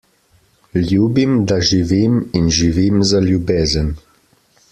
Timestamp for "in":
2.41-2.49